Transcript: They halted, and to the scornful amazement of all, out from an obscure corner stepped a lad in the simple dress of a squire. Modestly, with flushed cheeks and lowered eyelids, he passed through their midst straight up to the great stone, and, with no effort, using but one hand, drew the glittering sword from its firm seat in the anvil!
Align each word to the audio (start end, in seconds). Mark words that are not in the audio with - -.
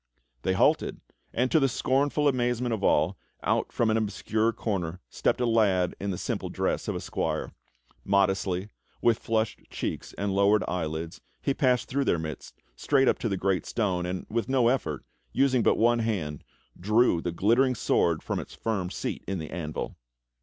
They 0.41 0.53
halted, 0.53 0.99
and 1.31 1.51
to 1.51 1.59
the 1.59 1.69
scornful 1.69 2.27
amazement 2.27 2.73
of 2.73 2.83
all, 2.83 3.19
out 3.43 3.71
from 3.71 3.91
an 3.91 3.97
obscure 3.97 4.51
corner 4.51 4.99
stepped 5.11 5.39
a 5.39 5.45
lad 5.45 5.95
in 5.99 6.09
the 6.09 6.17
simple 6.17 6.49
dress 6.49 6.87
of 6.87 6.95
a 6.95 6.99
squire. 6.99 7.51
Modestly, 8.03 8.69
with 9.03 9.19
flushed 9.19 9.59
cheeks 9.69 10.13
and 10.17 10.33
lowered 10.33 10.63
eyelids, 10.67 11.21
he 11.39 11.53
passed 11.53 11.87
through 11.87 12.05
their 12.05 12.17
midst 12.17 12.55
straight 12.75 13.07
up 13.07 13.19
to 13.19 13.29
the 13.29 13.37
great 13.37 13.67
stone, 13.67 14.07
and, 14.07 14.25
with 14.27 14.49
no 14.49 14.69
effort, 14.69 15.05
using 15.33 15.61
but 15.61 15.77
one 15.77 15.99
hand, 15.99 16.43
drew 16.79 17.21
the 17.21 17.31
glittering 17.31 17.75
sword 17.75 18.23
from 18.23 18.39
its 18.39 18.55
firm 18.55 18.89
seat 18.89 19.23
in 19.27 19.37
the 19.37 19.51
anvil! 19.51 19.97